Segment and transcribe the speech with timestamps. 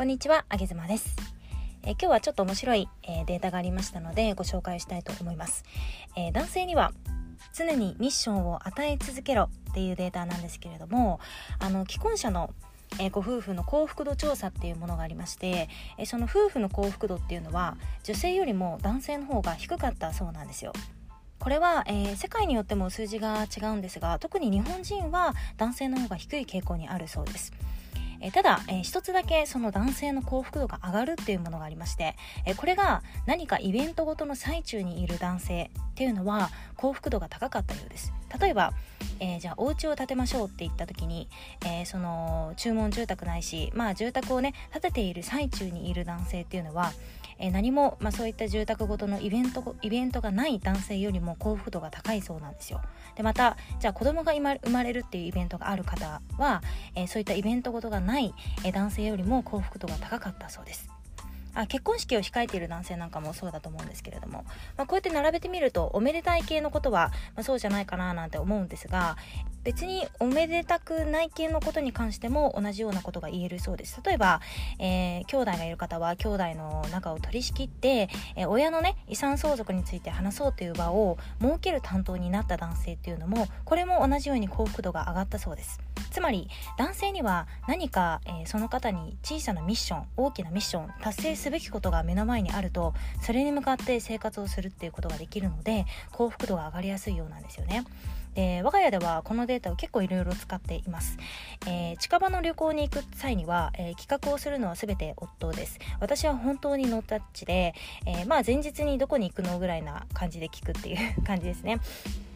[0.00, 1.14] こんにちは、あげずまです。
[1.82, 5.62] え今日はちょっと面白い、えデータがありましたのでご紹介したいと思います。
[6.16, 6.94] え男性には
[7.52, 11.20] 常にミッションを与え続けろっていうデータなんですけれども、
[11.58, 12.54] あの既婚者の
[12.98, 15.68] えご夫婦の幸福度調査っていうものがありまして、
[15.98, 20.72] えその夫婦の幸福度っていうのは女性よりも男性の方が低かったそうなんですよ。
[21.40, 27.52] これは、えー、世界によっても数字が違うんですが特に日本人は男性の方が低い傾向にあるそうです。
[28.20, 38.12] えただ、え一つだけその男性の幸福度が上がるっていうものがありまして、えこれが何かイベントごとの最中にいる男性っていうのは幸福度が高かったようです。
[38.38, 38.72] 例えば、
[39.18, 41.28] えー、じゃあお家を建てましょうって言った時に、
[41.64, 46.92] えー、その注文住宅ないしまあ住宅をね建てている最中にいる男性っていうのは
[47.40, 52.80] え、何も、まあ、そういった住宅ごとのイベントイベントがない男性よりも幸福度が高いそうなんですよ。
[53.16, 56.62] でまたじゃあ子供が生まれるっていうイベントがある方は、
[56.94, 60.99] え、そういったイベントごとがない、え男性よりも幸福度が高かったそうです。
[61.54, 64.44] あ結婚式を控えている男性なんかもそうだと思うんですけれども、
[64.76, 69.16] まあ、こうやって並べてみるとおめでたい系のことは、まあ、そうじゃないかななんて思うんですが
[69.62, 74.00] 別におめでたくない系のことに関しても同じようなことが言えるそうです。
[74.04, 74.40] 例えば、
[74.78, 85.78] えー、兄弟がいる方は兄弟の仲を取り仕切って、えー、親のね遺産相続について話そうという場を設ける担当になった男性っていうのもこれも同じように幸福度が上がったそうです。
[86.10, 97.84] つまり男性には何か、えー、その方に小さなミッション大きなミッション達成すべきことが目の前にあるとそれに向かって生活をするっていうことができるので幸福度が上がりやすいようなんですよね。
[98.34, 101.18] で我が家ではこのデータを結構いろいろ使っています、
[101.66, 105.78] えー、近場の旅行に行く際には、えー、企画をするのは全て夫です。
[106.00, 107.74] 私は本当にノータッチで、
[108.06, 111.80] え、まあ前日にどこに行くのぐらいな感じで聞くっていう感じですね。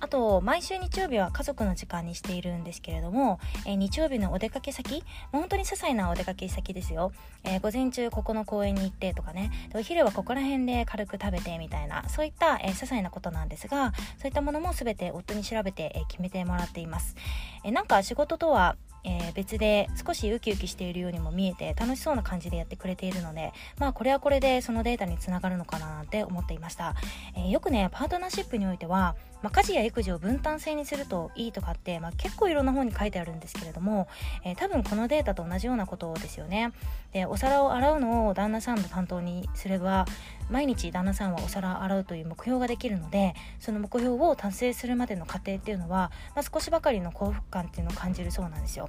[0.00, 7.12] あと毎週日曜日は家族の時間にしているんですけれども、えー、日曜日のお出かけ先本当に些細なお出かけ先ですよ、
[7.44, 9.50] えー、午前中ここの公園に行ってとかね。
[9.74, 17.16] お昼はここら辺で軽く食べてみたいなそういった、えー、些細なことなんですがそういったものも全て夫に調べて、え決めてもらっています、
[17.64, 18.76] えなんか仕事とは
[19.08, 26.94] えー、別で少しウキウキしているようにも見えて楽しそうな感じでやってくれているのでまあこれはこれでそのデータにつながるのかななんて思っていました、
[27.34, 34.08] えー、よくねパートナーシップにおいては、まあ、家事や育児を分担制にするといいとかって、まあ、結構いろんな本に書いてあるんですけれども、
[34.44, 36.72] えー、多分このデータと同じようなことですよね。
[37.12, 40.04] でお皿を洗うのを旦那さんの担当にすれば
[40.50, 48.88] 毎日旦那さんはお皿を洗うという目標ができるのでその目標を達成するまでの過程っていうのは、まあ、少しばかりの幸福感っていうのを感じるそうなんですよ。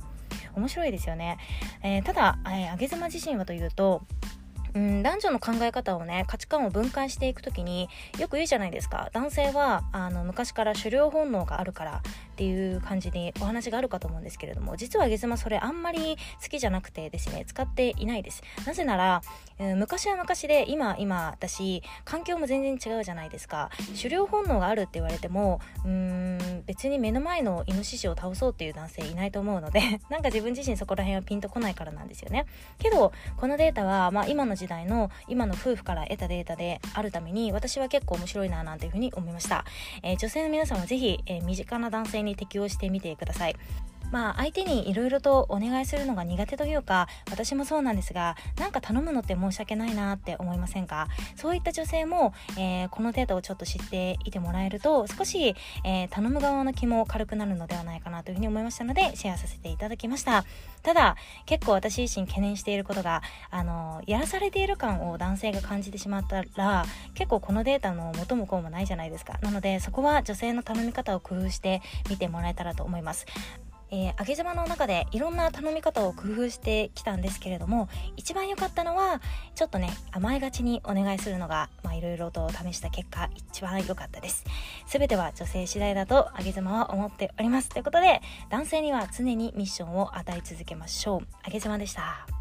[0.55, 1.37] 面白いですよね、
[1.83, 4.03] えー、ただ、えー、上妻自身はというと
[4.73, 9.09] うん、男女の考え方をね価値観を分解していく時によく言うじゃないですか。
[9.13, 12.01] 男性はあの昔から狩猟本能があるからっ
[12.35, 18.41] ていう感じにお話があるかと思うんですけれども実はゲズマそれあんまり好きじゃなくてですね使っていないです。
[18.65, 19.21] なぜなら、
[19.57, 23.69] えー、昔は昔で今今私環境も全然違うじゃないですか。
[23.97, 32.45] 狩猟本能があるって言われてもうん別に目の前のイノシシを倒そうっていう男性いないと思うので なんか自分自身そこら辺はピンとこないからなんですよね。
[32.77, 39.65] けどこのデータは、まあ、今の時代の今の夫婦から得たデータであるために私は結構面白いななんていうふうに思いました、
[40.03, 43.55] えー、女性の皆さんはぜひ、えー、身近な男性に適応してみてください。
[44.11, 51.09] まあ相手にいろいろとお願いするのが苦手というか私もそうなんですがなんか頼むのって申し訳ないなって思いませんか？
[51.35, 55.55] そういった女性も、えー、このデータをちょっと知っていてもらえると少し、
[55.85, 60.43] えー、頼む側の気も軽くなるのではないかなというふうに思いましたのでシェアさせていただきました。
[60.81, 61.15] ただ
[61.45, 63.21] 結構私自身懸念していることが
[63.51, 69.37] あのやらされている感を男性が感じてしまったら結構このデータの元もこうもないじゃないですか。
[69.41, 73.25] なのでそこは女性の頼み方を工夫して見てもらえたらと思います。
[73.91, 79.19] えー、上げ島の中でいろんな頼み方を工夫してきたんですけれども一番良かったのは
[79.55, 84.45] ちょっとね甘えがちにお願いするのがいろいろと試した結果一番良かったです。
[84.87, 87.69] 全ては女性次第だと上げ妻は思っております。
[87.69, 91.21] ということで男性には常にミッションを与え続けましょう。
[91.47, 92.38] 上げ妻でした。